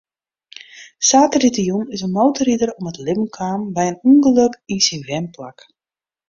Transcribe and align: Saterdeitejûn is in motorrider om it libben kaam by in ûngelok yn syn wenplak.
Saterdeitejûn 1.07 1.85
is 1.95 2.03
in 2.07 2.15
motorrider 2.17 2.69
om 2.77 2.85
it 2.91 2.97
libben 3.05 3.29
kaam 3.37 3.61
by 3.75 3.83
in 3.91 3.97
ûngelok 4.11 4.53
yn 4.73 4.79
syn 4.87 5.01
wenplak. 5.09 5.57